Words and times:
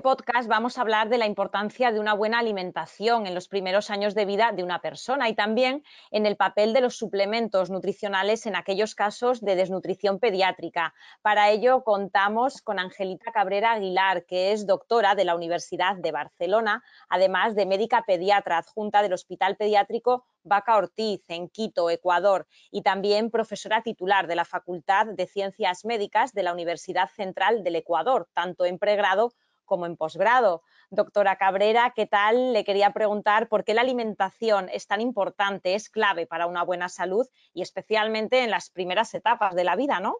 este 0.00 0.08
podcast 0.08 0.48
vamos 0.48 0.78
a 0.78 0.80
hablar 0.80 1.10
de 1.10 1.18
la 1.18 1.26
importancia 1.26 1.92
de 1.92 2.00
una 2.00 2.14
buena 2.14 2.38
alimentación 2.38 3.26
en 3.26 3.34
los 3.34 3.48
primeros 3.48 3.90
años 3.90 4.14
de 4.14 4.24
vida 4.24 4.50
de 4.50 4.62
una 4.62 4.80
persona 4.80 5.28
y 5.28 5.34
también 5.34 5.84
en 6.10 6.24
el 6.24 6.38
papel 6.38 6.72
de 6.72 6.80
los 6.80 6.96
suplementos 6.96 7.68
nutricionales 7.68 8.46
en 8.46 8.56
aquellos 8.56 8.94
casos 8.94 9.42
de 9.42 9.56
desnutrición 9.56 10.18
pediátrica. 10.18 10.94
Para 11.20 11.50
ello 11.50 11.84
contamos 11.84 12.62
con 12.62 12.78
Angelita 12.78 13.30
Cabrera 13.30 13.72
Aguilar, 13.72 14.24
que 14.24 14.52
es 14.52 14.66
doctora 14.66 15.14
de 15.14 15.26
la 15.26 15.34
Universidad 15.34 15.96
de 15.96 16.12
Barcelona, 16.12 16.82
además 17.10 17.54
de 17.54 17.66
médica 17.66 18.02
pediatra 18.06 18.56
adjunta 18.56 19.02
del 19.02 19.12
Hospital 19.12 19.56
Pediátrico 19.56 20.24
Vaca 20.42 20.78
Ortiz 20.78 21.22
en 21.28 21.50
Quito, 21.50 21.90
Ecuador, 21.90 22.46
y 22.70 22.80
también 22.80 23.30
profesora 23.30 23.82
titular 23.82 24.26
de 24.26 24.36
la 24.36 24.46
Facultad 24.46 25.08
de 25.08 25.26
Ciencias 25.26 25.84
Médicas 25.84 26.32
de 26.32 26.42
la 26.42 26.54
Universidad 26.54 27.10
Central 27.10 27.62
del 27.62 27.76
Ecuador, 27.76 28.28
tanto 28.32 28.64
en 28.64 28.78
pregrado 28.78 29.34
como 29.70 29.86
en 29.86 29.96
posgrado. 29.96 30.62
Doctora 30.90 31.36
Cabrera, 31.36 31.92
¿qué 31.94 32.04
tal? 32.04 32.52
Le 32.52 32.64
quería 32.64 32.92
preguntar 32.92 33.48
por 33.48 33.62
qué 33.62 33.72
la 33.72 33.82
alimentación 33.82 34.68
es 34.68 34.88
tan 34.88 35.00
importante, 35.00 35.76
es 35.76 35.88
clave 35.88 36.26
para 36.26 36.48
una 36.48 36.64
buena 36.64 36.88
salud 36.88 37.24
y 37.54 37.62
especialmente 37.62 38.42
en 38.42 38.50
las 38.50 38.68
primeras 38.70 39.14
etapas 39.14 39.54
de 39.54 39.62
la 39.62 39.76
vida, 39.76 40.00
¿no? 40.00 40.16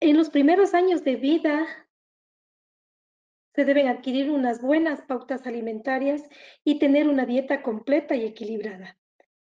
En 0.00 0.16
los 0.16 0.28
primeros 0.28 0.74
años 0.74 1.04
de 1.04 1.14
vida 1.14 1.64
se 3.54 3.64
deben 3.64 3.86
adquirir 3.86 4.28
unas 4.32 4.60
buenas 4.60 5.02
pautas 5.02 5.46
alimentarias 5.46 6.22
y 6.64 6.80
tener 6.80 7.06
una 7.06 7.26
dieta 7.26 7.62
completa 7.62 8.16
y 8.16 8.24
equilibrada. 8.24 8.98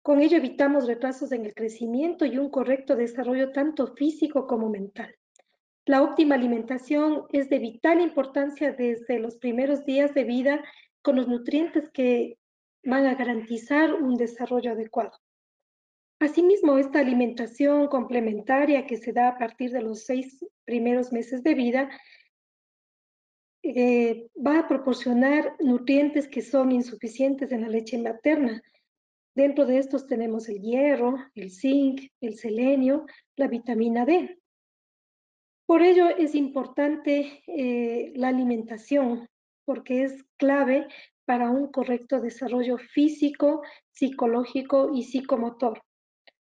Con 0.03 0.21
ello 0.21 0.37
evitamos 0.37 0.87
retrasos 0.87 1.33
en 1.33 1.47
el 1.47 1.55
crecimiento 1.55 2.27
y 2.27 2.37
un 2.37 2.51
correcto 2.51 2.97
desarrollo 2.97 3.51
tanto 3.53 3.95
físico 3.95 4.47
como 4.47 4.69
mental. 4.69 5.17
La 5.89 6.03
óptima 6.03 6.35
alimentación 6.35 7.25
es 7.33 7.49
de 7.49 7.59
vital 7.59 8.03
importancia 8.03 8.73
desde 8.73 9.19
los 9.19 9.37
primeros 9.37 9.87
días 9.87 10.13
de 10.13 10.25
vida 10.25 10.63
con 11.01 11.17
los 11.17 11.29
nutrientes 11.29 11.89
que 11.95 12.37
van 12.85 13.07
a 13.07 13.15
garantizar 13.15 13.95
un 13.95 14.17
desarrollo 14.17 14.73
adecuado. 14.73 15.13
Asimismo, 16.21 16.77
esta 16.77 17.01
alimentación 17.01 17.87
complementaria 17.87 18.87
que 18.87 18.99
se 18.99 19.15
da 19.15 19.29
a 19.29 19.39
partir 19.39 19.71
de 19.71 19.81
los 19.81 20.05
seis 20.05 20.45
primeros 20.67 21.11
meses 21.11 21.43
de 21.43 21.55
vida 21.55 21.89
eh, 23.63 24.29
va 24.47 24.59
a 24.59 24.69
proporcionar 24.69 25.57
nutrientes 25.59 26.29
que 26.29 26.43
son 26.43 26.71
insuficientes 26.71 27.51
en 27.51 27.63
la 27.63 27.69
leche 27.69 27.97
materna. 27.97 28.63
Dentro 29.35 29.65
de 29.65 29.79
estos 29.79 30.07
tenemos 30.07 30.51
el 30.51 30.61
hierro, 30.61 31.17
el 31.35 31.51
zinc, 31.51 32.11
el 32.21 32.37
selenio, 32.37 33.07
la 33.37 33.49
vitamina 33.49 34.05
D. 34.05 34.39
Por 35.69 35.83
ello 35.83 36.09
es 36.09 36.35
importante 36.35 37.43
eh, 37.47 38.15
la 38.17 38.29
alimentación, 38.29 39.29
porque 39.67 40.03
es 40.03 40.25
clave 40.39 40.89
para 41.27 41.51
un 41.51 41.71
correcto 41.71 42.23
desarrollo 42.23 42.79
físico, 42.79 43.61
psicológico 43.91 44.91
y 44.95 45.03
psicomotor. 45.03 45.83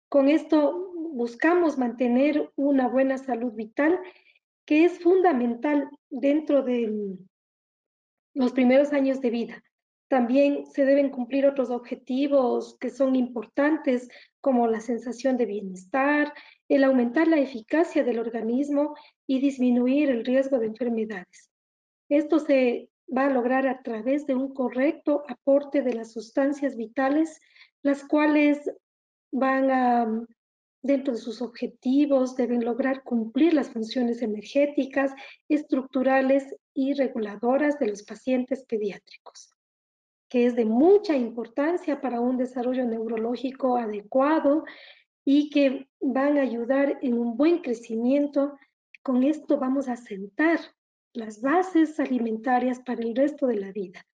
Con 0.08 0.30
esto 0.30 0.91
buscamos 1.12 1.76
mantener 1.76 2.50
una 2.56 2.88
buena 2.88 3.18
salud 3.18 3.52
vital, 3.52 4.00
que 4.64 4.86
es 4.86 4.98
fundamental 5.00 5.91
dentro 6.08 6.62
de 6.62 7.18
los 8.32 8.53
primeros 8.53 8.94
años 8.94 9.20
de 9.20 9.28
vida. 9.28 9.62
También 10.09 10.64
se 10.64 10.86
deben 10.86 11.10
cumplir 11.10 11.44
otros 11.44 11.69
objetivos 11.69 12.78
que 12.78 12.88
son 12.88 13.14
importantes, 13.14 14.09
como 14.41 14.66
la 14.66 14.80
sensación 14.80 15.36
de 15.36 15.44
bienestar, 15.44 16.32
el 16.70 16.84
aumentar 16.84 17.26
la 17.26 17.38
eficacia 17.38 18.04
del 18.04 18.20
organismo 18.20 18.94
y 19.26 19.41
disminuir 19.41 20.08
el 20.08 20.25
riesgo 20.25 20.60
de 20.60 20.66
enfermedades. 20.66 21.50
Esto 22.08 22.38
se 22.38 22.88
va 23.14 23.26
a 23.26 23.31
lograr 23.31 23.66
a 23.66 23.82
través 23.82 24.25
de 24.26 24.36
un 24.36 24.54
correcto 24.54 25.25
aporte 25.28 25.82
de 25.82 25.94
las 25.94 26.12
sustancias 26.12 26.76
vitales, 26.76 27.41
las 27.82 28.04
cuales 28.04 28.70
van 29.32 29.70
a, 29.72 30.26
dentro 30.80 31.12
de 31.14 31.19
sus 31.19 31.42
objetivos, 31.42 32.36
deben 32.36 32.64
lograr 32.64 33.03
cumplir 33.03 33.53
las 33.53 33.70
funciones 33.70 34.22
energéticas, 34.22 35.12
estructurales 35.48 36.54
y 36.72 36.94
reguladoras 36.94 37.80
de 37.80 37.88
los 37.88 38.04
pacientes 38.04 38.64
pediátricos, 38.64 39.56
que 40.28 40.47
es 40.47 40.54
de 40.54 40.66
mucha 40.66 41.16
importancia 41.16 42.00
para 42.00 42.20
un 42.20 42.36
desarrollo 42.36 42.84
neurológico 42.86 43.76
adecuado 43.76 44.64
y 45.32 45.48
que 45.48 45.86
van 46.00 46.38
a 46.38 46.42
ayudar 46.42 46.98
en 47.02 47.16
un 47.16 47.36
buen 47.36 47.58
crecimiento. 47.60 48.58
Con 49.00 49.22
esto 49.22 49.58
vamos 49.58 49.88
a 49.88 49.94
sentar 49.94 50.58
las 51.12 51.41
bases 51.41 52.00
alimentarias 52.00 52.80
para 52.80 53.00
el 53.04 53.14
resto 53.14 53.46
de 53.46 53.60
la 53.60 53.70
vida, 53.70 54.04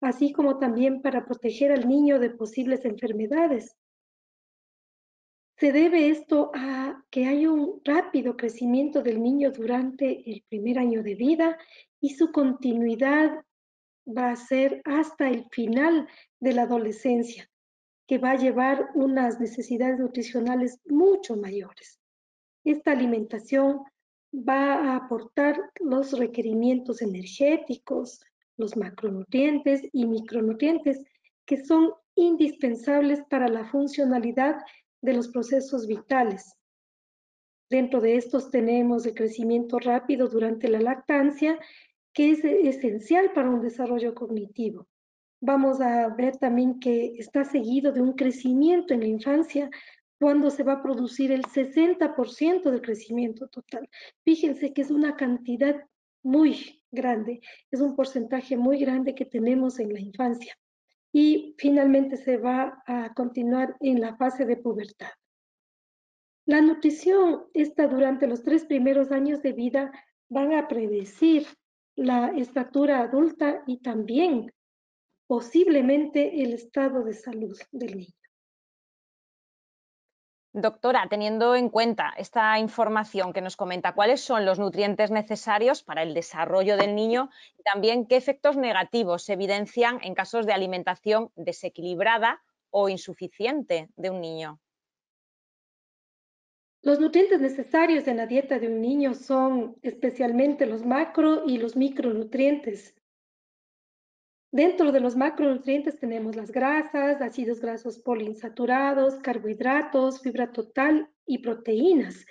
así 0.00 0.32
como 0.32 0.60
también 0.60 1.02
para 1.02 1.24
proteger 1.24 1.72
al 1.72 1.88
niño 1.88 2.20
de 2.20 2.30
posibles 2.30 2.84
enfermedades. 2.84 3.76
Se 5.58 5.72
debe 5.72 6.08
esto 6.08 6.52
a 6.54 7.04
que 7.10 7.26
haya 7.26 7.50
un 7.50 7.80
rápido 7.84 8.36
crecimiento 8.36 9.02
del 9.02 9.20
niño 9.20 9.50
durante 9.50 10.22
el 10.30 10.44
primer 10.48 10.78
año 10.78 11.02
de 11.02 11.16
vida 11.16 11.58
y 12.00 12.10
su 12.10 12.30
continuidad 12.30 13.44
va 14.06 14.30
a 14.30 14.36
ser 14.36 14.82
hasta 14.84 15.30
el 15.30 15.48
final 15.50 16.06
de 16.38 16.52
la 16.52 16.62
adolescencia, 16.62 17.49
que 18.10 18.18
va 18.18 18.32
a 18.32 18.36
llevar 18.36 18.88
unas 18.96 19.38
necesidades 19.38 20.00
nutricionales 20.00 20.80
mucho 20.84 21.36
mayores. 21.36 22.00
Esta 22.64 22.90
alimentación 22.90 23.84
va 24.34 24.74
a 24.74 24.96
aportar 24.96 25.56
los 25.78 26.18
requerimientos 26.18 27.02
energéticos, 27.02 28.20
los 28.56 28.76
macronutrientes 28.76 29.82
y 29.92 30.06
micronutrientes 30.08 31.04
que 31.46 31.64
son 31.64 31.92
indispensables 32.16 33.22
para 33.30 33.46
la 33.46 33.64
funcionalidad 33.70 34.56
de 35.02 35.12
los 35.14 35.28
procesos 35.28 35.86
vitales. 35.86 36.56
Dentro 37.70 38.00
de 38.00 38.16
estos 38.16 38.50
tenemos 38.50 39.06
el 39.06 39.14
crecimiento 39.14 39.78
rápido 39.78 40.26
durante 40.26 40.66
la 40.66 40.80
lactancia, 40.80 41.60
que 42.12 42.32
es 42.32 42.44
esencial 42.44 43.32
para 43.34 43.50
un 43.50 43.60
desarrollo 43.60 44.16
cognitivo 44.16 44.88
vamos 45.40 45.80
a 45.80 46.08
ver 46.08 46.36
también 46.36 46.78
que 46.80 47.14
está 47.18 47.44
seguido 47.44 47.92
de 47.92 48.02
un 48.02 48.12
crecimiento 48.12 48.94
en 48.94 49.00
la 49.00 49.06
infancia 49.06 49.70
cuando 50.18 50.50
se 50.50 50.62
va 50.62 50.74
a 50.74 50.82
producir 50.82 51.32
el 51.32 51.44
60% 51.44 52.70
del 52.70 52.82
crecimiento 52.82 53.48
total. 53.48 53.88
Fíjense 54.22 54.74
que 54.74 54.82
es 54.82 54.90
una 54.90 55.16
cantidad 55.16 55.82
muy 56.22 56.84
grande, 56.90 57.40
es 57.70 57.80
un 57.80 57.96
porcentaje 57.96 58.56
muy 58.56 58.78
grande 58.78 59.14
que 59.14 59.24
tenemos 59.24 59.78
en 59.78 59.92
la 59.92 60.00
infancia. 60.00 60.58
Y 61.12 61.54
finalmente 61.58 62.16
se 62.18 62.36
va 62.36 62.82
a 62.86 63.14
continuar 63.14 63.76
en 63.80 64.00
la 64.00 64.16
fase 64.16 64.44
de 64.44 64.58
pubertad. 64.58 65.08
La 66.44 66.60
nutrición 66.60 67.44
está 67.54 67.86
durante 67.88 68.26
los 68.26 68.42
tres 68.42 68.64
primeros 68.64 69.10
años 69.10 69.40
de 69.42 69.52
vida, 69.52 69.90
van 70.28 70.52
a 70.52 70.68
predecir 70.68 71.46
la 71.96 72.28
estatura 72.28 73.00
adulta 73.00 73.62
y 73.66 73.78
también 73.78 74.52
posiblemente 75.30 76.42
el 76.42 76.54
estado 76.54 77.04
de 77.04 77.12
salud 77.12 77.56
del 77.70 77.98
niño. 77.98 78.20
Doctora, 80.52 81.06
teniendo 81.08 81.54
en 81.54 81.68
cuenta 81.68 82.12
esta 82.16 82.58
información 82.58 83.32
que 83.32 83.40
nos 83.40 83.54
comenta, 83.54 83.94
¿cuáles 83.94 84.20
son 84.22 84.44
los 84.44 84.58
nutrientes 84.58 85.12
necesarios 85.12 85.84
para 85.84 86.02
el 86.02 86.14
desarrollo 86.14 86.76
del 86.76 86.96
niño 86.96 87.30
y 87.56 87.62
también 87.62 88.06
qué 88.06 88.16
efectos 88.16 88.56
negativos 88.56 89.22
se 89.22 89.34
evidencian 89.34 90.00
en 90.02 90.16
casos 90.16 90.46
de 90.46 90.52
alimentación 90.52 91.30
desequilibrada 91.36 92.42
o 92.70 92.88
insuficiente 92.88 93.88
de 93.94 94.10
un 94.10 94.20
niño? 94.20 94.58
Los 96.82 96.98
nutrientes 96.98 97.40
necesarios 97.40 98.08
en 98.08 98.16
la 98.16 98.26
dieta 98.26 98.58
de 98.58 98.66
un 98.66 98.80
niño 98.80 99.14
son 99.14 99.76
especialmente 99.82 100.66
los 100.66 100.84
macro 100.84 101.44
y 101.46 101.58
los 101.58 101.76
micronutrientes, 101.76 102.96
Dentro 104.52 104.90
de 104.90 104.98
los 104.98 105.14
macronutrientes 105.14 106.00
tenemos 106.00 106.34
las 106.34 106.50
grasas, 106.50 107.22
ácidos 107.22 107.60
grasos 107.60 108.00
poliinsaturados, 108.00 109.14
carbohidratos, 109.20 110.22
fibra 110.22 110.50
total 110.50 111.08
y 111.24 111.38
proteínas, 111.38 112.26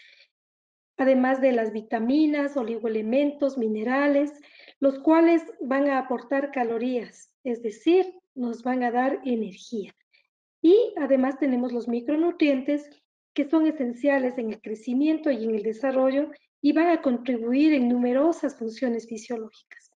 además 0.98 1.40
de 1.40 1.54
las 1.54 1.72
vitaminas, 1.72 2.58
oligoelementos, 2.58 3.58
minerales, 3.58 4.34
los 4.82 5.00
cuales 5.00 5.44
van 5.62 5.90
a 5.90 5.98
aportar 5.98 6.52
calorías, 6.52 7.34
es 7.46 7.62
decir, 7.62 8.14
nos 8.36 8.64
van 8.64 8.84
a 8.84 8.92
dar 8.92 9.22
energía. 9.24 9.96
Y 10.62 10.94
además 10.98 11.40
tenemos 11.40 11.72
los 11.72 11.88
micronutrientes 11.88 12.90
que 13.34 13.50
son 13.50 13.66
esenciales 13.66 14.38
en 14.38 14.52
el 14.52 14.62
crecimiento 14.62 15.32
y 15.32 15.46
en 15.46 15.56
el 15.56 15.64
desarrollo 15.64 16.32
y 16.62 16.74
van 16.74 16.90
a 16.90 17.02
contribuir 17.02 17.72
en 17.72 17.88
numerosas 17.88 18.58
funciones 18.58 19.08
fisiológicas. 19.08 19.89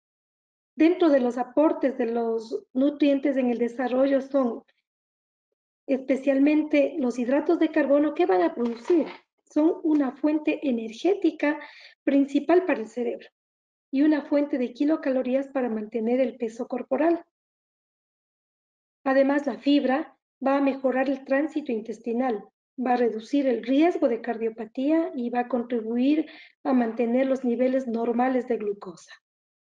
Dentro 0.75 1.11
de 1.11 1.21
los 1.21 1.39
aportes 1.39 1.99
de 1.99 2.07
los 2.07 2.65
nutrientes 2.73 3.37
en 3.37 3.51
el 3.51 3.59
desarrollo 3.59 4.21
son 4.21 4.63
especialmente 5.87 6.97
los 6.99 7.19
hidratos 7.19 7.59
de 7.59 7.71
carbono 7.71 8.15
que 8.15 8.27
van 8.27 8.43
a 8.43 8.55
producir 8.55 9.07
son 9.53 9.81
una 9.83 10.13
fuente 10.13 10.67
energética 10.67 11.61
principal 12.05 12.65
para 12.65 12.81
el 12.81 12.89
cerebro 12.89 13.29
y 13.91 14.03
una 14.03 14.23
fuente 14.23 14.57
de 14.57 14.73
kilocalorías 14.73 15.49
para 15.49 15.69
mantener 15.69 16.21
el 16.21 16.37
peso 16.37 16.67
corporal. 16.67 17.25
Además, 19.05 19.47
la 19.47 19.59
fibra 19.59 20.17
va 20.45 20.57
a 20.57 20.63
mejorar 20.63 21.11
el 21.11 21.25
tránsito 21.25 21.73
intestinal, 21.73 22.45
va 22.79 22.95
a 22.95 22.97
reducir 22.97 23.47
el 23.47 23.63
riesgo 23.63 24.09
de 24.09 24.23
cardiopatía 24.23 25.13
y 25.15 25.29
va 25.29 25.41
a 25.41 25.49
contribuir 25.49 26.27
a 26.65 26.73
mantener 26.73 27.27
los 27.27 27.45
niveles 27.45 27.87
normales 27.87 28.49
de 28.49 28.57
glucosa. 28.57 29.13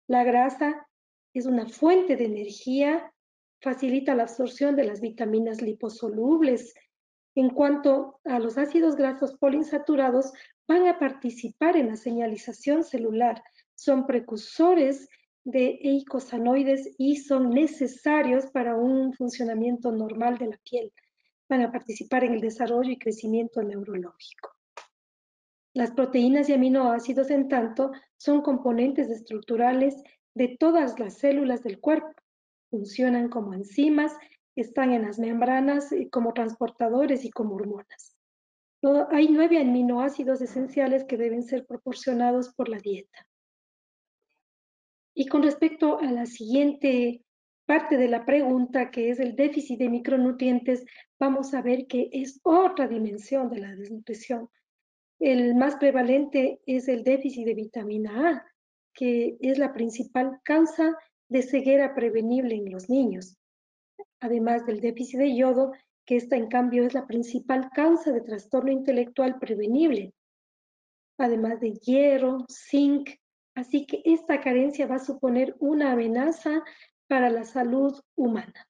La 0.08 0.24
grasa 0.24 0.88
es 1.34 1.46
una 1.46 1.68
fuente 1.68 2.16
de 2.16 2.26
energía, 2.26 3.14
facilita 3.62 4.16
la 4.16 4.24
absorción 4.24 4.76
de 4.76 4.86
las 4.86 5.02
vitaminas 5.02 5.62
liposolubles. 5.62 6.74
En 7.36 7.50
cuanto 7.50 8.20
a 8.26 8.40
los 8.40 8.58
ácidos 8.58 8.96
grasos 8.96 9.38
poliinsaturados, 9.38 10.34
van 10.68 10.88
a 10.88 11.00
participar 11.00 11.78
en 11.78 11.88
la 11.88 11.96
señalización 11.96 12.84
celular, 12.84 13.42
son 13.76 14.06
precursores 14.06 15.10
de 15.44 15.80
eicosanoides 15.82 16.94
y 16.98 17.18
son 17.18 17.50
necesarios 17.50 18.46
para 18.48 18.76
un 18.76 19.14
funcionamiento 19.14 19.92
normal 19.92 20.38
de 20.38 20.48
la 20.48 20.58
piel. 20.58 20.94
Van 21.50 21.62
a 21.62 21.72
participar 21.72 22.24
en 22.24 22.34
el 22.34 22.42
desarrollo 22.42 22.92
y 22.92 23.00
crecimiento 23.00 23.64
neurológico. 23.64 24.52
Las 25.74 25.92
proteínas 25.92 26.50
y 26.50 26.54
aminoácidos, 26.54 27.32
en 27.32 27.48
tanto, 27.48 27.92
son 28.18 28.42
componentes 28.42 29.10
estructurales 29.10 29.96
de 30.34 30.56
todas 30.60 31.00
las 31.00 31.18
células 31.18 31.64
del 31.64 31.80
cuerpo. 31.80 32.14
Funcionan 32.70 33.30
como 33.30 33.54
enzimas, 33.54 34.16
están 34.56 34.94
en 34.94 35.04
las 35.04 35.20
membranas 35.20 35.92
eh, 35.92 36.10
como 36.10 36.34
transportadores 36.34 37.26
y 37.26 37.32
como 37.32 37.56
hormonas. 37.56 38.18
Hay 39.12 39.28
nueve 39.30 39.60
aminoácidos 39.60 40.42
esenciales 40.42 41.04
que 41.04 41.18
deben 41.18 41.44
ser 41.44 41.66
proporcionados 41.68 42.54
por 42.56 42.68
la 42.68 42.80
dieta. 42.80 43.28
Y 45.14 45.28
con 45.28 45.44
respecto 45.44 46.00
a 46.00 46.06
la 46.06 46.26
siguiente 46.26 47.24
parte 47.68 47.98
de 47.98 48.08
la 48.08 48.26
pregunta, 48.26 48.90
que 48.90 49.12
es 49.12 49.20
el 49.20 49.36
déficit 49.36 49.78
de 49.78 49.90
micronutrientes, 49.90 50.84
vamos 51.20 51.54
a 51.54 51.62
ver 51.62 51.86
que 51.86 52.10
es 52.12 52.40
otra 52.44 52.88
dimensión 52.88 53.50
de 53.50 53.60
la 53.60 53.76
desnutrición. 53.76 54.50
El 55.20 55.54
más 55.56 55.76
prevalente 55.76 56.60
es 56.66 56.88
el 56.88 57.04
déficit 57.04 57.46
de 57.46 57.54
vitamina 57.54 58.30
A, 58.30 58.51
que 58.94 59.38
es 59.42 59.58
la 59.58 59.74
principal 59.74 60.40
causa 60.44 60.98
de 61.30 61.42
ceguera 61.42 61.96
prevenible 61.96 62.56
en 62.56 62.72
los 62.72 62.90
niños, 62.90 63.38
además 64.20 64.66
del 64.66 64.82
déficit 64.82 65.20
de 65.20 65.36
yodo, 65.36 65.72
que 66.06 66.18
esta 66.18 66.36
en 66.36 66.48
cambio 66.48 66.86
es 66.86 66.94
la 66.94 67.08
principal 67.08 67.70
causa 67.74 68.12
de 68.12 68.22
trastorno 68.22 68.72
intelectual 68.72 69.40
prevenible, 69.40 70.14
además 71.18 71.60
de 71.60 71.74
hierro, 71.74 72.46
zinc, 72.50 73.12
así 73.56 73.86
que 73.86 74.02
esta 74.06 74.42
carencia 74.42 74.88
va 74.88 74.96
a 74.96 75.06
suponer 75.06 75.56
una 75.60 75.92
amenaza 75.92 76.64
para 77.08 77.30
la 77.30 77.44
salud 77.44 78.00
humana. 78.16 78.68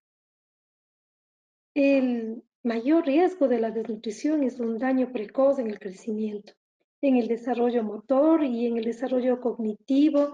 El 1.73 2.43
mayor 2.63 3.05
riesgo 3.05 3.47
de 3.47 3.59
la 3.59 3.71
desnutrición 3.71 4.43
es 4.43 4.59
un 4.59 4.77
daño 4.77 5.11
precoz 5.11 5.57
en 5.59 5.67
el 5.67 5.79
crecimiento 5.79 6.53
en 7.01 7.17
el 7.17 7.27
desarrollo 7.27 7.83
motor 7.83 8.43
y 8.43 8.67
en 8.67 8.77
el 8.77 8.83
desarrollo 8.83 9.41
cognitivo 9.41 10.31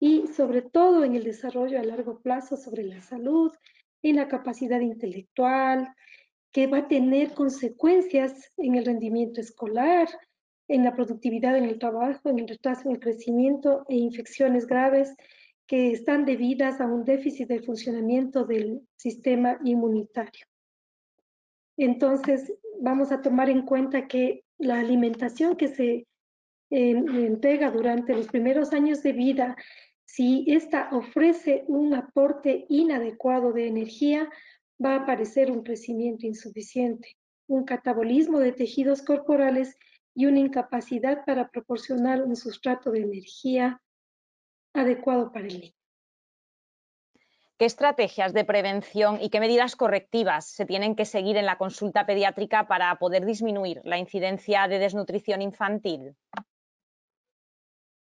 y 0.00 0.26
sobre 0.28 0.62
todo 0.62 1.04
en 1.04 1.14
el 1.14 1.24
desarrollo 1.24 1.78
a 1.78 1.84
largo 1.84 2.20
plazo 2.20 2.56
sobre 2.56 2.84
la 2.84 3.00
salud, 3.02 3.52
en 4.02 4.16
la 4.16 4.28
capacidad 4.28 4.80
intelectual, 4.80 5.88
que 6.52 6.66
va 6.66 6.78
a 6.78 6.88
tener 6.88 7.32
consecuencias 7.34 8.52
en 8.56 8.76
el 8.76 8.84
rendimiento 8.84 9.40
escolar, 9.40 10.08
en 10.68 10.84
la 10.84 10.94
productividad 10.94 11.56
en 11.56 11.64
el 11.64 11.78
trabajo, 11.78 12.28
en 12.28 12.38
el 12.40 12.48
retraso 12.48 12.82
en 12.84 12.96
el 12.96 13.00
crecimiento 13.00 13.84
e 13.88 13.96
infecciones 13.96 14.66
graves 14.66 15.14
que 15.66 15.92
están 15.92 16.24
debidas 16.24 16.80
a 16.80 16.86
un 16.86 17.04
déficit 17.04 17.48
de 17.48 17.62
funcionamiento 17.62 18.44
del 18.44 18.80
sistema 18.96 19.58
inmunitario. 19.64 20.46
Entonces, 21.76 22.52
vamos 22.80 23.12
a 23.12 23.20
tomar 23.20 23.50
en 23.50 23.62
cuenta 23.62 24.08
que 24.08 24.44
la 24.58 24.80
alimentación 24.80 25.56
que 25.56 25.68
se 25.68 26.06
entrega 26.70 27.70
durante 27.70 28.14
los 28.14 28.26
primeros 28.26 28.72
años 28.72 29.02
de 29.02 29.12
vida, 29.12 29.56
si 30.04 30.44
ésta 30.48 30.88
ofrece 30.92 31.64
un 31.68 31.94
aporte 31.94 32.66
inadecuado 32.68 33.52
de 33.52 33.68
energía, 33.68 34.28
va 34.84 34.94
a 34.94 35.02
aparecer 35.02 35.50
un 35.50 35.62
crecimiento 35.62 36.26
insuficiente, 36.26 37.16
un 37.46 37.64
catabolismo 37.64 38.38
de 38.38 38.52
tejidos 38.52 39.02
corporales 39.02 39.76
y 40.14 40.26
una 40.26 40.40
incapacidad 40.40 41.24
para 41.24 41.48
proporcionar 41.48 42.22
un 42.22 42.36
sustrato 42.36 42.90
de 42.90 43.00
energía 43.00 43.80
adecuado 44.74 45.32
para 45.32 45.46
el 45.46 45.60
niño. 45.60 45.77
¿Qué 47.58 47.64
estrategias 47.64 48.32
de 48.32 48.44
prevención 48.44 49.18
y 49.20 49.30
qué 49.30 49.40
medidas 49.40 49.74
correctivas 49.74 50.46
se 50.46 50.64
tienen 50.64 50.94
que 50.94 51.04
seguir 51.04 51.36
en 51.36 51.44
la 51.44 51.58
consulta 51.58 52.06
pediátrica 52.06 52.68
para 52.68 52.94
poder 53.00 53.26
disminuir 53.26 53.80
la 53.82 53.98
incidencia 53.98 54.68
de 54.68 54.78
desnutrición 54.78 55.42
infantil? 55.42 56.14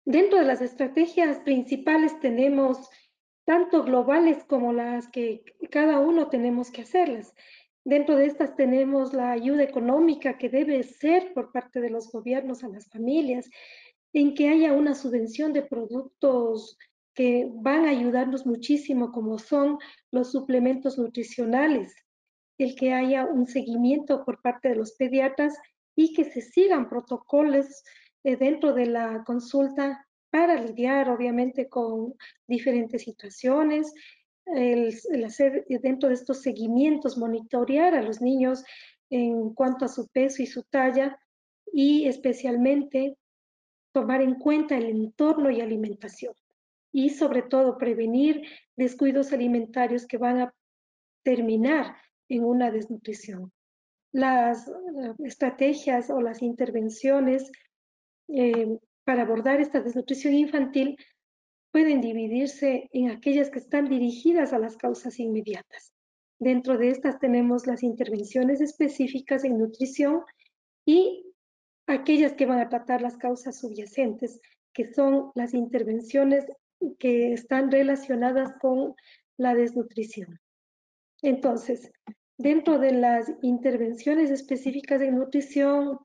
Dentro 0.05 0.41
de 0.41 0.45
las 0.45 0.61
estrategias 0.61 1.39
principales 1.39 2.19
tenemos 2.19 2.91
tanto 3.45 3.85
globales 3.85 4.43
como 4.43 4.73
las 4.73 5.07
que 5.07 5.45
cada 5.71 6.01
uno 6.01 6.29
tenemos 6.29 6.73
que 6.73 6.83
hacerlas. 6.83 7.33
Dentro 7.85 8.17
de 8.17 8.27
estas 8.27 8.57
tenemos 8.57 9.15
la 9.15 9.31
ayuda 9.31 9.63
económica 9.63 10.37
que 10.37 10.49
debe 10.49 10.83
ser 10.83 11.33
por 11.33 11.53
parte 11.53 11.81
de 11.81 11.91
los 11.91 12.11
gobiernos 12.11 12.65
a 12.65 12.69
las 12.69 12.89
familias, 12.89 13.49
en 14.13 14.35
que 14.35 14.49
haya 14.49 14.73
una 14.73 14.97
subvención 14.97 15.53
de 15.53 15.63
productos 15.63 16.77
que 17.19 17.51
van 17.53 17.85
a 17.85 17.91
ayudarnos 17.91 18.47
muchísimo, 18.47 19.11
como 19.11 19.41
son 19.41 19.77
los 20.13 20.31
suplementos 20.31 20.99
nutricionales, 20.99 21.93
el 22.59 22.77
que 22.77 22.93
haya 22.93 23.25
un 23.25 23.49
seguimiento 23.49 24.25
por 24.25 24.41
parte 24.41 24.69
de 24.69 24.77
los 24.77 24.93
pediatras 24.93 25.59
y 25.97 26.13
que 26.13 26.25
se 26.27 26.41
sigan 26.41 26.89
protocolos 26.89 27.67
eh, 28.23 28.37
dentro 28.37 28.73
de 28.73 28.87
la 28.87 29.25
consulta 29.25 30.07
para 30.31 30.63
lidiar 30.63 31.11
obviamente 31.11 31.69
con 31.69 32.15
diferentes 32.47 33.03
situaciones, 33.03 33.93
el, 34.47 34.95
hacer 35.25 35.67
dentro 35.69 36.11
de 36.11 36.15
estos 36.15 36.41
seguimientos, 36.41 37.19
monitorear 37.19 37.97
a 37.97 38.03
los 38.03 38.21
niños 38.21 38.63
en 39.11 39.55
cuanto 39.55 39.87
a 39.87 39.89
su 39.89 40.07
peso 40.07 40.41
y 40.41 40.47
su 40.47 40.63
talla 40.63 41.19
y 41.73 42.07
especialmente 42.07 43.17
tomar 43.93 44.23
en 44.23 44.37
cuenta 44.37 44.77
el 44.77 44.85
entorno 44.85 45.51
y 45.51 45.61
alimentación 45.61 46.33
y 46.93 47.11
sobre 47.11 47.43
todo 47.43 47.79
prevenir 47.79 48.43
descuidos 48.77 49.33
alimentarios 49.33 50.07
que 50.07 50.19
van 50.19 50.41
a 50.41 50.55
terminar 51.23 51.97
en 52.29 52.45
una 52.45 52.71
desnutrición. 52.71 53.53
Las 54.13 54.69
eh, 54.69 54.73
estrategias 55.25 56.11
o 56.11 56.21
las 56.21 56.43
intervenciones 56.43 57.51
eh, 58.29 58.79
para 59.05 59.23
abordar 59.23 59.61
esta 59.61 59.81
desnutrición 59.81 60.35
infantil 60.35 60.97
pueden 61.71 62.01
dividirse 62.01 62.89
en 62.93 63.11
aquellas 63.11 63.51
que 63.51 63.59
están 63.59 63.89
dirigidas 63.89 64.53
a 64.53 64.59
las 64.59 64.77
causas 64.77 65.19
inmediatas. 65.19 65.93
Dentro 66.39 66.79
de 66.79 66.91
estas 66.91 67.19
tenemos 67.19 67.67
las 67.67 67.83
intervenciones 67.83 68.61
específicas 68.61 69.45
en 69.45 69.59
nutrición 69.59 70.23
y 70.87 71.27
aquellas 71.87 72.35
que 72.35 72.47
van 72.47 72.61
a 72.61 72.69
tratar 72.69 73.03
las 73.03 73.17
causas 73.17 73.59
subyacentes, 73.59 74.41
que 74.73 74.93
son 74.93 75.33
las 75.35 75.53
intervenciones 75.53 76.47
que 76.99 77.33
están 77.33 77.71
relacionadas 77.71 78.53
con 78.61 78.95
la 79.37 79.55
desnutrición. 79.55 80.41
Entonces, 81.23 81.91
dentro 82.37 82.79
de 82.79 82.93
las 82.93 83.33
intervenciones 83.43 84.31
específicas 84.31 85.01
en 85.03 85.17
nutrición, 85.17 85.99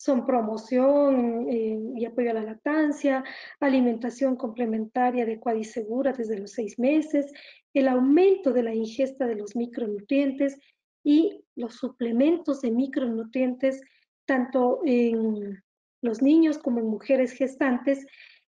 son 0.00 0.24
promoción 0.24 1.46
eh, 1.50 1.78
y 1.94 2.06
apoyo 2.06 2.30
a 2.30 2.34
la 2.34 2.42
lactancia, 2.42 3.22
alimentación 3.60 4.34
complementaria 4.34 5.24
adecuada 5.24 5.58
y 5.58 5.64
segura 5.64 6.14
desde 6.14 6.38
los 6.38 6.52
seis 6.52 6.78
meses, 6.78 7.30
el 7.74 7.86
aumento 7.86 8.52
de 8.52 8.62
la 8.62 8.74
ingesta 8.74 9.26
de 9.26 9.34
los 9.34 9.54
micronutrientes 9.54 10.58
y 11.04 11.44
los 11.54 11.74
suplementos 11.74 12.62
de 12.62 12.70
micronutrientes 12.70 13.82
tanto 14.24 14.80
en 14.86 15.62
los 16.00 16.22
niños 16.22 16.56
como 16.56 16.78
en 16.78 16.86
mujeres 16.86 17.32
gestantes 17.32 18.06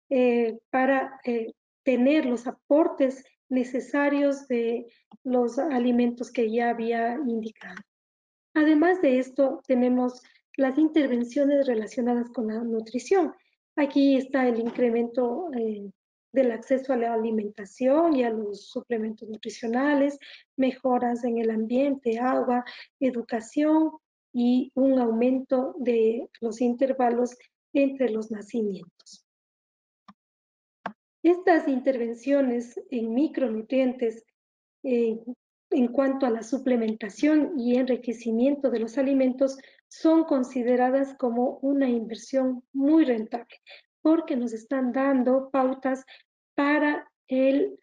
eh, 0.08 0.58
para 0.70 1.18
eh, 1.25 1.52
tener 1.82 2.26
los 2.26 2.46
aportes 2.46 3.25
necesarios 3.49 4.46
de 4.49 4.87
los 5.25 5.58
alimentos 5.58 6.30
que 6.30 6.50
ya 6.50 6.70
había 6.70 7.14
indicado. 7.14 7.80
Además 8.54 9.00
de 9.02 9.18
esto, 9.18 9.60
tenemos 9.66 10.22
las 10.56 10.78
intervenciones 10.78 11.66
relacionadas 11.66 12.30
con 12.30 12.49
la 12.49 12.62
nutrición. 12.62 13.34
Aquí 13.76 14.16
está 14.16 14.46
el 14.46 14.60
incremento 14.60 15.50
eh, 15.56 15.90
del 16.32 16.52
acceso 16.52 16.92
a 16.92 16.96
la 16.96 17.14
alimentación 17.14 18.14
y 18.14 18.25
a 18.25 18.30
los 18.30 18.68
suplementos 18.68 19.28
nutricionales, 19.28 20.18
mejoras 20.56 21.25
en 21.25 21.38
el 21.38 21.50
ambiente, 21.50 22.18
agua, 22.18 22.64
educación, 23.00 23.92
y 24.32 24.70
un 24.75 24.99
aumento 24.99 25.75
de 25.78 26.28
los 26.40 26.60
intervalos 26.60 27.37
entre 27.72 28.10
los 28.10 28.30
nacimientos. 28.30 29.26
Estas 31.22 31.68
intervenciones 31.68 32.80
en 32.90 33.14
micronutrientes 33.14 34.24
en 34.82 35.88
cuanto 35.92 36.26
a 36.26 36.30
la 36.30 36.42
suplementación 36.42 37.58
y 37.58 37.76
enriquecimiento 37.76 38.70
de 38.70 38.80
los 38.80 38.96
alimentos 38.98 39.58
son 39.88 40.24
consideradas 40.24 41.14
como 41.18 41.58
una 41.62 41.88
inversión 41.88 42.64
muy 42.72 43.04
rentable 43.04 43.56
porque 44.02 44.36
nos 44.36 44.52
están 44.52 44.92
dando 44.92 45.50
pautas 45.50 46.04
para 46.54 47.10
el 47.28 47.78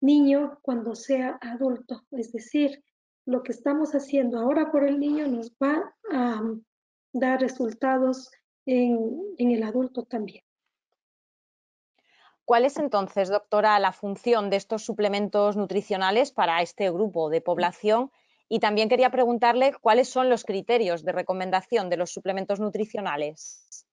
niño 0.00 0.58
cuando 0.62 0.94
sea 0.94 1.38
adulto. 1.40 2.04
Es 2.10 2.32
decir, 2.32 2.82
lo 3.24 3.42
que 3.42 3.52
estamos 3.52 3.92
haciendo 3.92 4.38
ahora 4.38 4.70
por 4.70 4.84
el 4.84 4.98
niño 4.98 5.26
nos 5.28 5.52
va 5.52 5.94
a 6.12 6.42
dar 7.12 7.40
resultados 7.40 8.30
en, 8.66 9.34
el 9.38 9.62
adulto 9.62 10.04
también. 10.04 10.42
¿Cuál 12.52 12.66
es 12.66 12.76
entonces, 12.76 13.30
doctora, 13.30 13.78
la 13.78 13.92
función 13.92 14.50
de 14.50 14.56
estos 14.56 14.82
suplementos 14.82 15.56
nutricionales 15.56 16.32
para 16.32 16.60
este 16.60 16.90
grupo 16.90 17.30
de 17.30 17.40
población? 17.40 18.10
Y 18.46 18.58
también 18.58 18.90
quería 18.90 19.08
preguntarle 19.08 19.72
cuáles 19.80 20.10
son 20.10 20.28
los 20.28 20.44
criterios 20.44 21.02
de 21.02 21.12
recomendación 21.12 21.88
de 21.88 21.96
los 21.96 22.10
suplementos 22.10 22.60
nutricionales. 22.60 23.86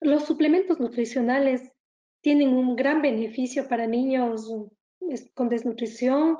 Los 0.00 0.24
suplementos 0.24 0.78
nutricionales 0.78 1.72
tienen 2.20 2.50
un 2.50 2.76
gran 2.76 3.02
beneficio 3.02 3.66
para 3.68 3.88
niños 3.88 4.48
con 5.34 5.48
desnutrición, 5.48 6.38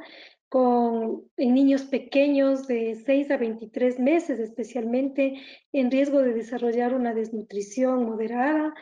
con, 0.48 1.24
en 1.36 1.52
niños 1.52 1.82
pequeños 1.82 2.68
de 2.68 2.94
6 2.94 3.32
a 3.32 3.38
23 3.38 3.98
meses, 3.98 4.38
especialmente 4.38 5.34
en 5.72 5.90
riesgo 5.90 6.22
de 6.22 6.32
desarrollar 6.32 6.94
una 6.94 7.12
desnutrición 7.12 8.04
moderada, 8.04 8.72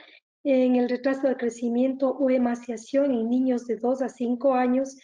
en 0.44 0.76
el 0.76 0.88
retraso 0.88 1.28
de 1.28 1.36
crecimiento 1.36 2.10
o 2.10 2.30
emaciación 2.30 3.12
en 3.12 3.30
niños 3.30 3.66
de 3.66 3.76
2 3.76 4.02
a 4.02 4.08
5 4.08 4.54
años, 4.54 4.98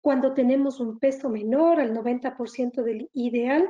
cuando 0.00 0.34
tenemos 0.34 0.80
un 0.80 0.98
peso 0.98 1.28
menor 1.28 1.80
al 1.80 1.94
90% 1.94 2.82
del 2.82 3.08
ideal, 3.12 3.68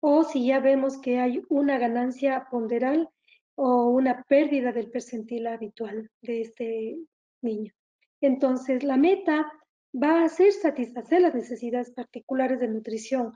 o 0.00 0.22
si 0.22 0.46
ya 0.46 0.60
vemos 0.60 0.98
que 1.00 1.18
hay 1.18 1.42
una 1.48 1.78
ganancia 1.78 2.46
ponderal 2.50 3.08
o 3.56 3.86
una 3.86 4.22
pérdida 4.24 4.72
del 4.72 4.90
percentil 4.90 5.46
habitual 5.46 6.10
de 6.20 6.42
este 6.42 6.98
niño. 7.40 7.72
Entonces, 8.20 8.84
la 8.84 8.96
meta 8.96 9.50
va 9.94 10.24
a 10.24 10.28
ser 10.28 10.52
satisfacer 10.52 11.22
las 11.22 11.34
necesidades 11.34 11.90
particulares 11.92 12.60
de 12.60 12.68
nutrición 12.68 13.32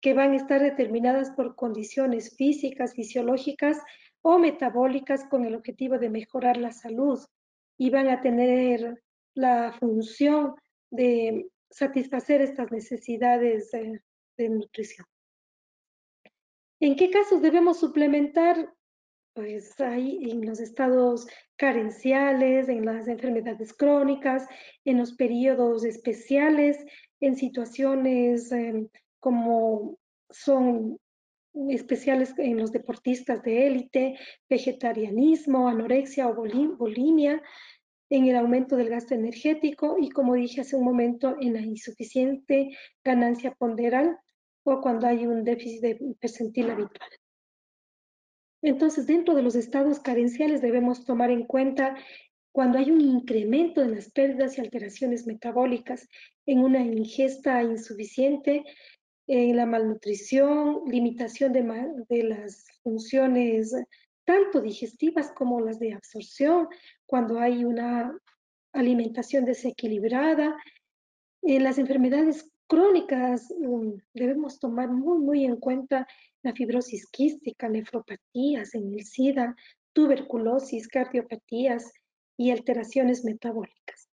que 0.00 0.14
van 0.14 0.32
a 0.32 0.36
estar 0.36 0.62
determinadas 0.62 1.30
por 1.30 1.56
condiciones 1.56 2.36
físicas, 2.36 2.94
fisiológicas 2.94 3.78
o 4.28 4.40
metabólicas 4.40 5.24
con 5.26 5.44
el 5.44 5.54
objetivo 5.54 6.00
de 6.00 6.10
mejorar 6.10 6.56
la 6.56 6.72
salud 6.72 7.20
y 7.78 7.90
van 7.90 8.08
a 8.08 8.20
tener 8.20 9.00
la 9.34 9.72
función 9.78 10.56
de 10.90 11.48
satisfacer 11.70 12.40
estas 12.40 12.72
necesidades 12.72 13.70
de, 13.70 14.48
nutrición. 14.48 15.06
¿En 16.80 16.96
qué 16.96 17.08
casos 17.08 17.40
debemos 17.40 17.78
suplementar? 17.78 18.74
Pues 19.32 19.80
hay 19.80 20.28
en 20.28 20.44
los 20.44 20.58
estados 20.58 21.28
carenciales, 21.54 22.68
en 22.68 22.84
las 22.84 23.06
enfermedades 23.06 23.72
crónicas, 23.74 24.48
en 24.84 24.98
los 24.98 25.14
periodos 25.14 25.84
especiales, 25.84 26.84
en 27.20 27.36
situaciones 27.36 28.50
em, 28.50 28.88
como 29.20 29.98
son 30.30 30.98
especiales 31.70 32.34
en 32.38 32.58
los 32.58 32.72
deportistas 32.72 33.42
de 33.42 33.66
élite, 33.66 34.18
vegetarianismo, 34.48 35.68
anorexia 35.68 36.28
o 36.28 36.34
bulimia, 36.34 37.42
en 38.10 38.26
el 38.28 38.36
aumento 38.36 38.76
del 38.76 38.88
gasto 38.88 39.14
energético 39.14 39.96
y, 40.00 40.10
como 40.10 40.34
dije 40.34 40.60
hace 40.60 40.76
un 40.76 40.84
momento, 40.84 41.36
en 41.40 41.54
la 41.54 41.60
insuficiente 41.60 42.70
ganancia 43.04 43.52
ponderal 43.52 44.16
o 44.64 44.80
cuando 44.80 45.06
hay 45.06 45.26
un 45.26 45.44
déficit 45.44 45.80
de 45.80 46.14
percentil 46.20 46.70
habitual. 46.70 47.10
Entonces, 48.62 49.06
dentro 49.06 49.34
de 49.34 49.42
los 49.42 49.54
estados 49.54 50.00
carenciales 50.00 50.60
debemos 50.60 51.04
tomar 51.04 51.30
en 51.30 51.44
cuenta 51.44 51.96
cuando 52.52 52.78
hay 52.78 52.90
un 52.90 53.00
incremento 53.00 53.82
en 53.82 53.94
las 53.94 54.10
pérdidas 54.10 54.56
y 54.56 54.62
alteraciones 54.62 55.26
metabólicas, 55.26 56.08
en 56.46 56.60
una 56.60 56.80
ingesta 56.80 57.62
insuficiente, 57.62 58.64
en 59.26 59.56
la 59.56 59.66
malnutrición, 59.66 60.82
limitación 60.86 61.52
de, 61.52 61.62
de 62.08 62.22
las 62.22 62.66
funciones 62.82 63.74
tanto 64.26 64.60
digestivas 64.60 65.32
como 65.32 65.60
las 65.60 65.78
de 65.78 65.94
absorción, 65.94 66.68
cuando 67.06 67.38
hay 67.38 67.64
una 67.64 68.18
alimentación 68.72 69.44
desequilibrada, 69.44 70.56
en 71.42 71.62
las 71.62 71.78
enfermedades 71.78 72.50
crónicas 72.66 73.50
um, 73.52 73.96
debemos 74.12 74.58
tomar 74.58 74.90
muy, 74.90 75.18
muy 75.18 75.44
en 75.44 75.56
cuenta 75.56 76.06
la 76.42 76.52
fibrosis 76.52 77.06
quística, 77.06 77.68
nefropatías 77.68 78.74
en 78.74 78.92
el 78.92 79.04
SIDA, 79.04 79.54
tuberculosis, 79.92 80.88
cardiopatías 80.88 81.92
y 82.36 82.50
alteraciones 82.50 83.24
metabólicas. 83.24 84.08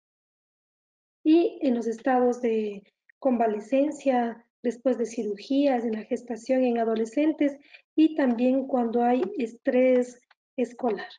Y 1.23 1.59
en 1.61 1.75
los 1.75 1.87
estados 1.87 2.41
de 2.41 2.83
convalecencia, 3.17 4.45
después 4.63 4.97
de 4.97 5.05
cirugías, 5.05 5.83
en 5.83 5.93
la 5.93 6.03
gestación 6.03 6.63
en 6.63 6.79
adolescentes 6.79 7.57
y 7.95 8.15
también 8.15 8.65
cuando 8.65 9.03
hay 9.03 9.21
estrés 9.37 10.19
escolar. 10.55 11.09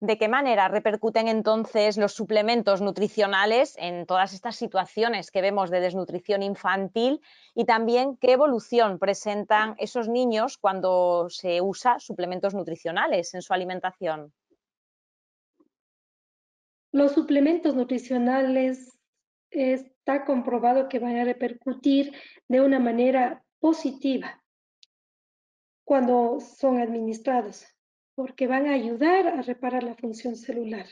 ¿De 0.00 0.18
qué 0.18 0.28
manera 0.28 0.68
repercuten 0.68 1.28
entonces 1.28 1.96
los 1.96 2.12
suplementos 2.12 2.82
nutricionales 2.82 3.74
en 3.78 4.04
todas 4.04 4.34
estas 4.34 4.56
situaciones 4.56 5.30
que 5.30 5.40
vemos 5.40 5.70
de 5.70 5.80
desnutrición 5.80 6.42
infantil 6.42 7.22
y 7.54 7.64
también 7.64 8.18
qué 8.18 8.32
evolución 8.32 8.98
presentan 8.98 9.76
esos 9.78 10.08
niños 10.08 10.58
cuando 10.58 11.30
se 11.30 11.62
usa 11.62 12.00
suplementos 12.00 12.52
nutricionales 12.52 13.32
en 13.32 13.40
su 13.40 13.54
alimentación? 13.54 14.34
Los 16.92 17.12
suplementos 17.12 17.74
nutricionales 17.74 18.92
está 20.04 20.26
comprobado 20.26 20.90
que 20.90 20.98
van 20.98 21.16
a 21.16 21.24
repercutir 21.24 22.12
de 22.46 22.60
una 22.60 22.78
manera 22.78 23.42
positiva 23.58 24.44
cuando 25.82 26.40
son 26.40 26.78
administrados 26.78 27.66
porque 28.14 28.46
van 28.46 28.66
a 28.66 28.74
ayudar 28.74 29.26
a 29.26 29.40
reparar 29.40 29.82
la 29.82 29.94
función 29.94 30.36
celular, 30.36 30.86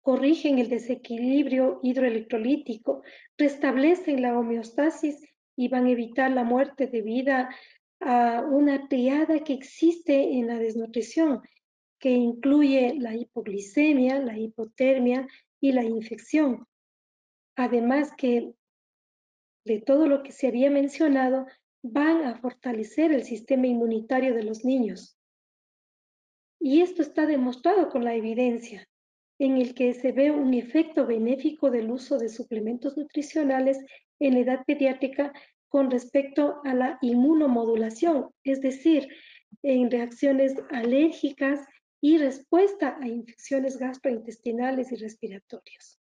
corrigen 0.00 0.58
el 0.58 0.70
desequilibrio 0.70 1.80
hidroelectrolítico, 1.82 3.02
restablecen 3.36 4.22
la 4.22 4.38
homeostasis 4.38 5.22
y 5.54 5.68
van 5.68 5.86
a 5.86 5.90
evitar 5.90 6.30
la 6.30 6.42
muerte 6.42 6.86
debida 6.86 7.54
a 8.00 8.40
una 8.40 8.88
triada 8.88 9.40
que 9.40 9.52
existe 9.52 10.38
en 10.38 10.46
la 10.46 10.58
desnutrición, 10.58 11.42
que 11.98 12.10
incluye 12.10 12.94
la 12.98 13.14
hipoglicemia, 13.14 14.18
la 14.18 14.38
hipotermia 14.38 15.28
y 15.60 15.72
la 15.72 15.84
infección. 15.84 16.66
Además 17.56 18.12
que 18.16 18.54
de 19.66 19.80
todo 19.80 20.06
lo 20.06 20.22
que 20.22 20.30
se 20.30 20.46
había 20.46 20.70
mencionado, 20.70 21.46
van 21.82 22.24
a 22.24 22.36
fortalecer 22.36 23.12
el 23.12 23.24
sistema 23.24 23.66
inmunitario 23.66 24.34
de 24.34 24.44
los 24.44 24.64
niños. 24.64 25.18
Y 26.60 26.82
esto 26.82 27.02
está 27.02 27.26
demostrado 27.26 27.88
con 27.88 28.04
la 28.04 28.14
evidencia, 28.14 28.88
en 29.38 29.56
el 29.56 29.74
que 29.74 29.92
se 29.92 30.12
ve 30.12 30.30
un 30.30 30.54
efecto 30.54 31.06
benéfico 31.06 31.70
del 31.70 31.90
uso 31.90 32.18
de 32.18 32.28
suplementos 32.28 32.96
nutricionales 32.96 33.78
en 34.20 34.34
la 34.34 34.40
edad 34.40 34.64
pediátrica 34.64 35.32
con 35.68 35.90
respecto 35.90 36.60
a 36.64 36.72
la 36.72 36.98
inmunomodulación, 37.02 38.30
es 38.44 38.60
decir, 38.60 39.08
en 39.62 39.90
reacciones 39.90 40.54
alérgicas 40.70 41.60
y 42.00 42.18
respuesta 42.18 42.96
a 43.00 43.08
infecciones 43.08 43.78
gastrointestinales 43.78 44.92
y 44.92 44.96
respiratorias. 44.96 45.95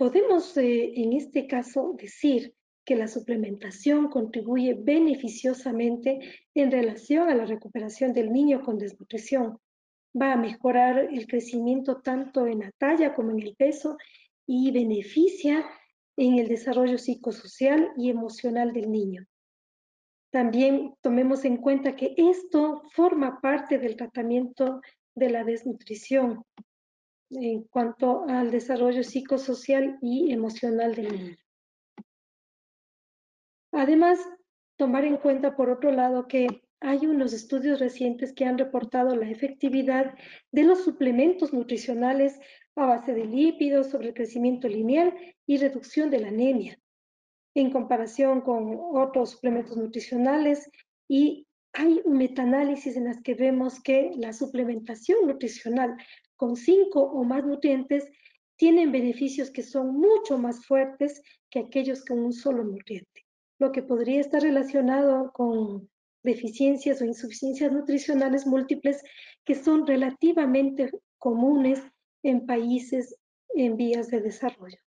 Podemos 0.00 0.56
eh, 0.56 0.94
en 0.96 1.12
este 1.12 1.46
caso 1.46 1.94
decir 1.98 2.54
que 2.86 2.96
la 2.96 3.06
suplementación 3.06 4.08
contribuye 4.08 4.72
beneficiosamente 4.72 6.20
en 6.54 6.70
relación 6.70 7.28
a 7.28 7.34
la 7.34 7.44
recuperación 7.44 8.14
del 8.14 8.32
niño 8.32 8.62
con 8.62 8.78
desnutrición. 8.78 9.58
Va 10.18 10.32
a 10.32 10.36
mejorar 10.38 11.10
el 11.12 11.26
crecimiento 11.26 12.00
tanto 12.00 12.46
en 12.46 12.60
la 12.60 12.70
talla 12.78 13.14
como 13.14 13.32
en 13.32 13.40
el 13.40 13.54
peso 13.56 13.98
y 14.46 14.70
beneficia 14.70 15.66
en 16.16 16.38
el 16.38 16.48
desarrollo 16.48 16.96
psicosocial 16.96 17.90
y 17.98 18.08
emocional 18.08 18.72
del 18.72 18.90
niño. 18.90 19.26
También 20.32 20.94
tomemos 21.02 21.44
en 21.44 21.58
cuenta 21.58 21.94
que 21.94 22.14
esto 22.16 22.80
forma 22.92 23.38
parte 23.42 23.76
del 23.78 23.96
tratamiento 23.96 24.80
de 25.14 25.28
la 25.28 25.44
desnutrición 25.44 26.42
en 27.30 27.62
cuanto 27.64 28.24
al 28.28 28.50
desarrollo 28.50 29.02
psicosocial 29.02 29.98
y 30.02 30.32
emocional 30.32 30.94
del 30.94 31.12
niño. 31.12 31.36
Además, 33.72 34.18
tomar 34.76 35.04
en 35.04 35.16
cuenta, 35.16 35.56
por 35.56 35.70
otro 35.70 35.92
lado, 35.92 36.26
que 36.26 36.48
hay 36.80 37.06
unos 37.06 37.32
estudios 37.32 37.78
recientes 37.78 38.32
que 38.32 38.46
han 38.46 38.58
reportado 38.58 39.14
la 39.14 39.28
efectividad 39.28 40.14
de 40.50 40.64
los 40.64 40.82
suplementos 40.82 41.52
nutricionales 41.52 42.40
a 42.74 42.86
base 42.86 43.14
de 43.14 43.26
lípidos 43.26 43.88
sobre 43.88 44.08
el 44.08 44.14
crecimiento 44.14 44.66
lineal 44.66 45.14
y 45.46 45.58
reducción 45.58 46.10
de 46.10 46.20
la 46.20 46.28
anemia, 46.28 46.78
en 47.54 47.70
comparación 47.70 48.40
con 48.40 48.78
otros 48.94 49.30
suplementos 49.30 49.76
nutricionales 49.76 50.70
y 51.08 51.46
hay 51.72 52.00
un 52.04 52.16
metaanálisis 52.16 52.96
en 52.96 53.04
las 53.04 53.20
que 53.22 53.34
vemos 53.34 53.80
que 53.80 54.12
la 54.16 54.32
suplementación 54.32 55.26
nutricional 55.26 55.96
con 56.40 56.56
cinco 56.56 57.02
o 57.02 57.22
más 57.22 57.44
nutrientes 57.44 58.10
tienen 58.56 58.90
beneficios 58.90 59.50
que 59.50 59.62
son 59.62 59.94
mucho 59.94 60.38
más 60.38 60.64
fuertes 60.64 61.20
que 61.50 61.58
aquellos 61.58 62.02
con 62.02 62.18
un 62.18 62.32
solo 62.32 62.64
nutriente, 62.64 63.26
lo 63.58 63.70
que 63.72 63.82
podría 63.82 64.22
estar 64.22 64.40
relacionado 64.40 65.32
con 65.32 65.90
deficiencias 66.22 67.02
o 67.02 67.04
insuficiencias 67.04 67.70
nutricionales 67.70 68.46
múltiples 68.46 69.02
que 69.44 69.54
son 69.54 69.86
relativamente 69.86 70.90
comunes 71.18 71.82
en 72.22 72.46
países 72.46 73.14
en 73.54 73.76
vías 73.76 74.08
de 74.08 74.22
desarrollo. 74.22 74.78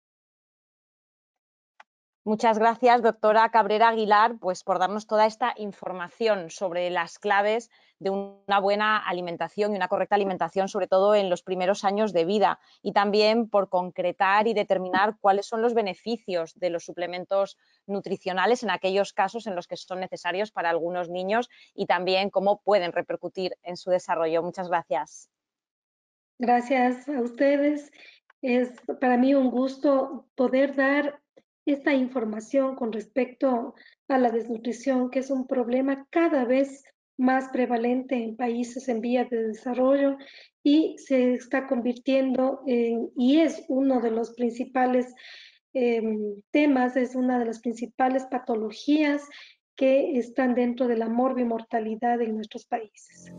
Muchas 2.25 2.57
gracias, 2.57 3.03
doctora 3.03 3.51
Cabrera 3.51 3.89
Aguilar, 3.89 4.39
pues 4.39 4.63
por 4.63 4.79
darnos 4.79 5.09
toda 5.09 5.27
esta 5.27 5.55
información 5.57 6.51
sobre 6.51 6.89
las 6.89 7.19
claves 7.19 7.69
de 7.99 8.11
una 8.11 8.61
buena 8.61 8.97
alimentación 8.97 9.73
y 9.73 9.77
una 9.77 9.89
correcta 9.89 10.15
alimentación, 10.15 10.69
sobre 10.69 10.87
todo 10.87 11.17
en 11.17 11.29
los 11.29 11.43
primeros 11.43 11.83
años 11.85 12.13
de 12.13 12.25
vida, 12.25 12.61
y 12.81 12.93
también 12.93 13.51
por 13.51 13.69
concretar 13.69 14.47
y 14.47 14.55
determinar 14.55 15.17
cuáles 15.21 15.47
son 15.47 15.63
los 15.63 15.75
beneficios 15.75 16.55
de 16.55 16.71
los 16.71 16.85
suplementos 16.85 17.59
nutricionales 17.89 18.63
en 18.63 18.71
aquellos 18.71 19.13
casos 19.13 19.49
en 19.49 19.57
los 19.57 19.67
que 19.67 19.77
son 19.77 19.99
necesarios 19.99 20.53
para 20.53 20.71
algunos 20.71 21.09
niños 21.09 21.51
y 21.75 21.87
también 21.87 22.31
cómo 22.31 22.61
pueden 22.61 22.93
repercutir 22.93 23.57
en 23.65 23.77
su 23.77 23.91
desarrollo. 23.91 24.45
Muchas 24.45 24.69
gracias. 24.69 25.29
Gracias 26.39 27.09
a 27.09 27.21
ustedes. 27.21 27.91
Es 28.43 28.71
para 29.01 29.17
mí 29.17 29.35
un 29.35 29.51
gusto 29.51 30.27
poder 30.37 30.77
dar 30.77 31.22
esta 31.67 31.95
información 31.95 32.77
con 32.77 32.93
respecto 32.93 33.75
a 34.09 34.19
la 34.19 34.31
desnutrición, 34.31 35.11
que 35.11 35.21
es 35.21 35.31
un 35.31 35.47
problema 35.47 36.07
cada 36.11 36.45
vez 36.45 36.85
más 37.17 37.49
prevalente 37.51 38.17
en 38.17 38.37
países 38.37 38.89
en 38.89 39.01
vías 39.01 39.31
de 39.31 39.49
desarrollo 39.49 40.17
y 40.63 40.97
se 40.99 41.35
está 41.35 41.67
convirtiendo 41.67 42.63
en, 42.67 43.11
y 43.17 43.41
es 43.41 43.65
uno 43.69 44.01
de 44.01 44.11
los 44.11 44.33
principales 44.33 45.15
em, 45.73 46.41
temas, 46.51 46.97
es 46.97 47.15
una 47.15 47.39
de 47.39 47.47
las 47.47 47.61
principales 47.61 48.25
patologías 48.27 49.23
que 49.77 50.19
están 50.19 50.55
dentro 50.55 50.87
de 50.87 50.97
la 50.97 51.09
morbimortalidad 51.09 52.21
en 52.21 52.35
nuestros 52.35 52.67
países. 52.67 53.33